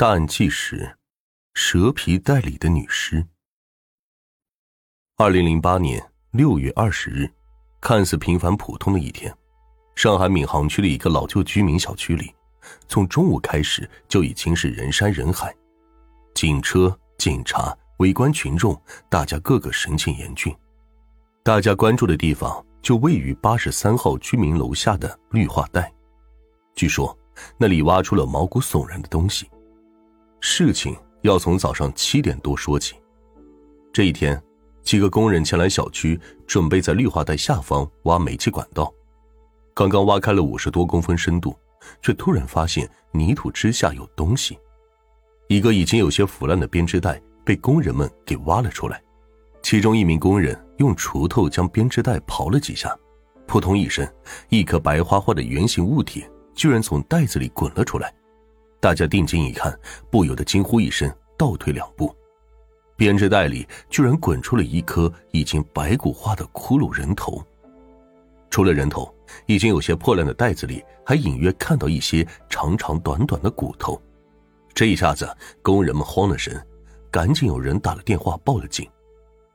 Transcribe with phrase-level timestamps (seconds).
[0.00, 0.96] 大案纪实：
[1.54, 3.26] 蛇皮袋里的女尸。
[5.16, 7.28] 二零零八年六月二十日，
[7.80, 9.36] 看似平凡普通的一天，
[9.96, 12.32] 上海闵行区的一个老旧居民小区里，
[12.86, 15.52] 从中午开始就已经是人山人海，
[16.32, 20.56] 警车、警察、围观群众，大家个个神情严峻。
[21.42, 25.92] 大家关注的地方就位于八十三号居民楼下的绿化带，
[26.76, 27.18] 据说
[27.58, 29.50] 那里挖出了毛骨悚然的东西。
[30.40, 32.94] 事情要从早上七点多说起。
[33.92, 34.40] 这一天，
[34.82, 38.92] 几个工人前来小区，准备在绿化带下方挖煤气管道。
[39.74, 41.56] 刚刚挖开了五十多公分深度，
[42.02, 44.58] 却突然发现泥土之下有东西。
[45.48, 49.02] 一个已经有些腐烂的编织袋被工人们给挖了出来。
[49.62, 52.96] 其中一名工人用锄头将编织袋刨了几下，
[53.46, 54.06] 扑通一声，
[54.48, 56.24] 一颗白花花的圆形物体
[56.54, 58.14] 居然从袋子里滚了出来。
[58.80, 59.78] 大家定睛一看，
[60.10, 62.14] 不由得惊呼一声，倒退两步。
[62.96, 67.44] 编织袋里居然滚出了一颗已经白骨化的骷髅人头。
[68.50, 69.12] 除了人头，
[69.46, 74.00] 已经有些破烂的袋子里还隐约看到一些长长短短的骨头。
[74.74, 75.28] 这一下子，
[75.60, 76.60] 工人们慌了神，
[77.10, 78.88] 赶紧有人打了电话报了警。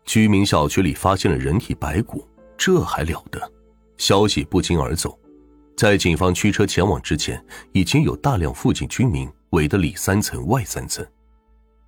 [0.05, 3.51] 居民小区里发现了人体白骨，这还了得？
[3.97, 5.17] 消息不胫而走。
[5.75, 11.05] 在警方驱车前往之前，已经有大量附近居民围得里三层外三层，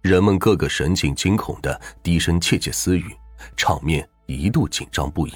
[0.02, 3.16] 人们个个神情惊恐的低声窃窃私语，
[3.56, 5.33] 场面一度紧张不已。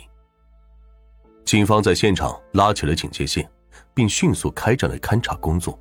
[1.45, 3.50] 警方在现场拉起了警戒线，
[3.94, 5.80] 并迅速开展了勘查工作。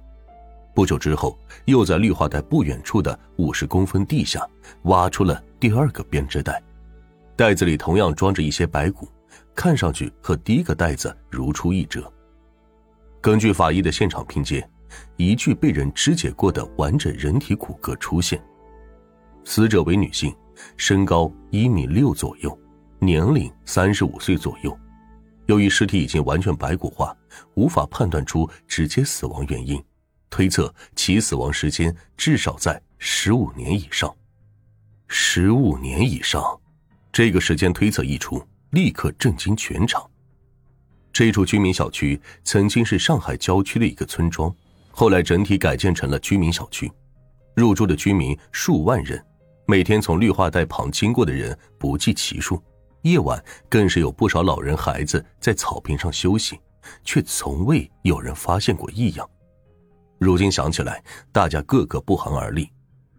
[0.75, 4.47] 不久之后，又在绿化带不远处的五十公分地下
[4.83, 6.63] 挖出了第二个编织袋，
[7.35, 9.09] 袋子里同样装着一些白骨，
[9.55, 12.13] 看上去和第一个袋子如出一辙。
[13.21, 14.67] 根据法医的现场拼接，
[15.17, 18.43] 一具被人肢解过的完整人体骨骼出现。
[19.45, 20.35] 死者为女性，
[20.77, 22.57] 身高一米六左右，
[23.01, 24.79] 年龄三十五岁左右。
[25.47, 27.17] 由于尸体已经完全白骨化，
[27.55, 29.83] 无法判断出直接死亡原因，
[30.31, 34.15] 推测其死亡时间至少在十五年以上。
[35.07, 36.43] 十五年以上，
[37.11, 40.09] 这个时间推测一出，立刻震惊全场。
[41.19, 44.55] 这处居民小区曾经是上海郊区的一个村庄，
[44.93, 46.89] 后来整体改建成了居民小区，
[47.57, 49.21] 入住的居民数万人，
[49.67, 52.63] 每天从绿化带旁经过的人不计其数，
[53.03, 56.57] 夜晚更是有不少老人孩子在草坪上休息，
[57.03, 59.29] 却从未有人发现过异样。
[60.21, 61.03] 如今想起来，
[61.33, 62.71] 大家个个不寒而栗，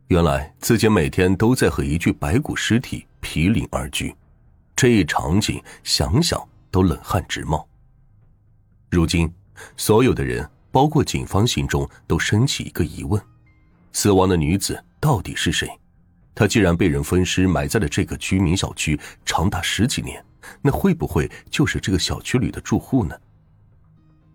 [0.07, 4.15] 原来自己每天都在和一具白骨尸体毗邻而居，
[4.73, 7.69] 这一场景想想都冷汗直冒。
[8.89, 9.31] 如今，
[9.77, 13.22] 所有的人，包括警方，心中都升起一个疑问：
[13.91, 15.69] 死亡的女子到底是谁？
[16.33, 20.23] 她既然被人分尸埋在了这个居民小区长达十几年，
[20.61, 23.16] 那会不会就是这个小区里的住户呢？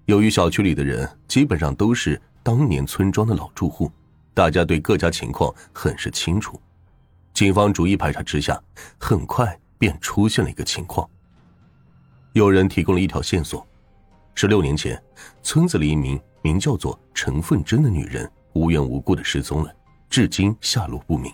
[0.04, 3.90] 由于小区里的人基本上都是当年村庄的老住户，
[4.34, 6.60] 大家对各家情况很是清楚。
[7.32, 8.62] 警方逐一排查之下，
[8.98, 11.08] 很快便出现了一个情况：
[12.34, 13.66] 有人提供了一条线索。
[14.36, 15.00] 十六年前，
[15.42, 19.72] 村子里一名名叫做陈凤珍的女人无缘无故的失踪了，
[20.10, 21.32] 至今下落不明。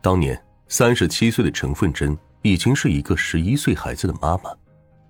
[0.00, 4.54] 当年三十七岁的陈凤珍已经是一个十一岁孩子的妈妈，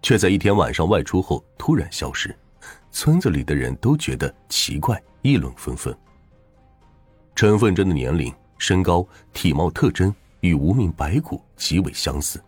[0.01, 2.35] 却在一天晚上外出后突然消失，
[2.91, 5.95] 村子里的人都觉得奇怪，议论纷纷。
[7.37, 12.43] 陈凤珍的年龄、身高、体貌特征与无名白骨极为相似，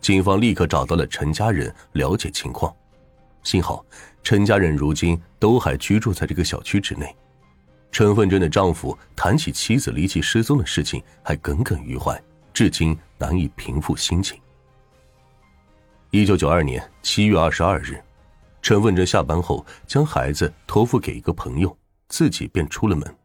[0.00, 2.72] 警方立刻找到了陈家人了解情况。
[3.42, 3.84] 幸好，
[4.22, 7.14] 陈家人如今都还居住在这个小区之内。
[7.90, 14.38] 陈凤珍的丈夫谈起妻子离奇失踪的事情，还耿耿于怀，至今难以平复心情。
[16.10, 18.00] 一九九二年七月二十二日，
[18.62, 21.76] 陈凤珍下班后将孩子托付给一个朋友，
[22.08, 23.16] 自己便出了门。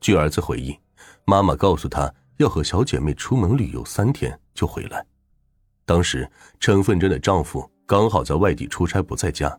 [0.00, 0.76] 据儿子回忆，
[1.24, 5.04] 妈妈告诉他要和小姐妹出门旅游三天就回来。
[5.84, 6.28] 当时，
[6.58, 7.70] 陈凤珍的丈夫。
[7.92, 9.54] 刚好在外地出差不在家，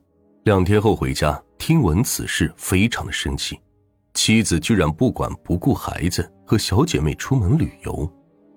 [0.46, 3.60] 两天后回家，听闻此事，非常的生气。
[4.16, 8.12] 妻子居然不管不顾孩子和小姐妹出门旅游，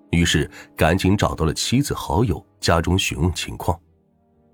[0.09, 3.79] 于是赶紧找到了妻子好友家中询问情况。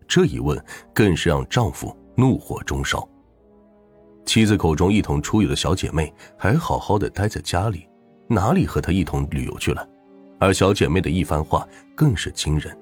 [0.09, 0.61] 这一问
[0.93, 3.07] 更是让丈夫怒火中烧。
[4.25, 7.87] 妻子口中一同出游的小姐妹还好好的待在家里，
[8.27, 9.87] 哪里和她一同旅游去了？
[10.37, 11.65] 而小姐妹的一番话
[11.95, 12.77] 更是惊人。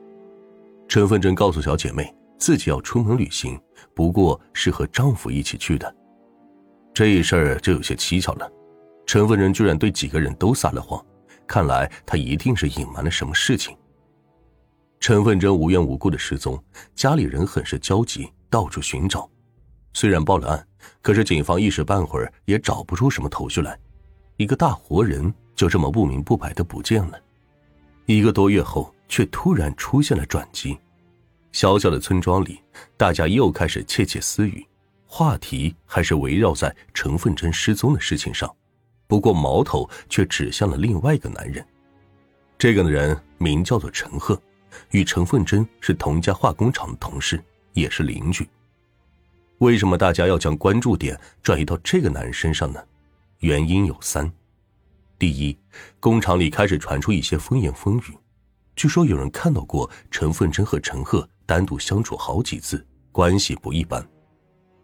[0.87, 2.11] 陈凤珍告诉小姐妹。
[2.41, 3.61] 自己要出门旅行，
[3.93, 5.95] 不过是和丈夫一起去的。
[6.91, 8.51] 这事儿就有些蹊跷了。
[9.05, 11.05] 陈凤珍居然对几个人都撒了谎，
[11.45, 13.77] 看来他一定是隐瞒了什么事情。
[14.99, 16.61] 陈凤珍无缘无故的失踪，
[16.95, 19.29] 家里人很是焦急，到处寻找。
[19.93, 20.67] 虽然报了案，
[21.03, 23.77] 可是警方一时半会儿也找不出什么头绪来。
[24.37, 27.19] 一个大活人就这么不明不白的不见了。
[28.07, 30.75] 一个多月后，却突然出现了转机。
[31.51, 32.59] 小小的村庄里，
[32.95, 34.65] 大家又开始窃窃私语，
[35.05, 38.49] 话题还是围绕在陈凤珍失踪的事情上。
[39.07, 41.65] 不过矛头却指向了另外一个男人。
[42.57, 44.41] 这个人名叫做陈赫，
[44.91, 47.43] 与陈凤珍是同家化工厂的同事，
[47.73, 48.47] 也是邻居。
[49.57, 52.81] 为什么大家要将关注点转移到这个男人身上呢？
[53.39, 54.31] 原因有三：
[55.19, 55.57] 第一，
[55.99, 58.17] 工厂里开始传出一些风言风语，
[58.81, 64.01] 据说有人看到过陈凤珍和陈赫单独相处好几次，关系不一般；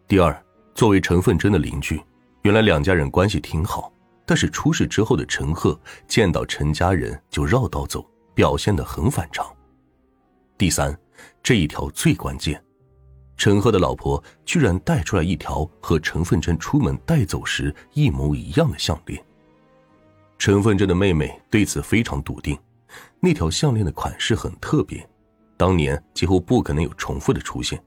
[0.06, 0.40] 第二，
[0.72, 2.00] 作为陈凤珍的邻居，
[2.42, 3.92] 原来两家人关系挺好，
[4.24, 9.44] 但是出事之后的陈赫见到陈家人就绕道走，表现得很反常；
[10.56, 10.96] 第三，
[11.42, 12.62] 这一条最关键。
[13.36, 19.20] 陈赫的老婆居然带出来一条和陈凤珍出门带走时一模一样的项链。
[20.38, 22.56] 陈凤珍的妹妹对此非常笃定，
[23.20, 25.08] 那条项链的款式很特别，
[25.56, 27.82] 当年几乎不可能有重复的出现，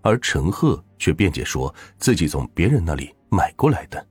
[0.00, 4.06] 而陈赫却辩解说自己从别人那里买过来的。